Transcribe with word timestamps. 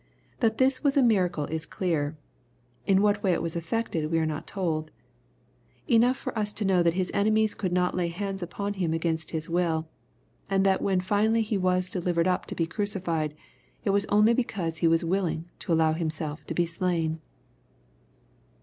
]That 0.39 0.57
this 0.57 0.83
was 0.83 0.97
a 0.97 1.03
miracle 1.03 1.45
is 1.45 1.67
clear. 1.67 2.17
In 2.87 3.03
what 3.03 3.21
way 3.21 3.33
it 3.33 3.41
was 3.43 3.55
effected 3.55 4.09
we 4.09 4.17
are 4.17 4.25
not 4.25 4.47
told. 4.47 4.89
Enough 5.87 6.17
for 6.17 6.35
us 6.35 6.53
to 6.53 6.65
know 6.65 6.81
that 6.81 6.95
His 6.95 7.11
enemies 7.13 7.53
could 7.53 7.71
not 7.71 7.93
lay 7.93 8.07
hands 8.07 8.41
upon 8.41 8.73
him 8.73 8.93
against 8.95 9.29
His 9.29 9.47
will, 9.47 9.87
and 10.49 10.65
that 10.65 10.81
when 10.81 11.01
finally 11.01 11.43
He 11.43 11.55
was 11.59 11.87
delivered 11.87 12.25
up 12.27 12.47
to 12.47 12.55
be 12.55 12.65
crucified, 12.65 13.35
it 13.85 13.91
was 13.91 14.07
only 14.07 14.33
because 14.33 14.77
He 14.77 14.87
was 14.87 15.05
willing 15.05 15.45
to 15.59 15.71
allow 15.71 15.93
Himself 15.93 16.47
to 16.47 16.55
be 16.55 16.65
slain. 16.65 17.21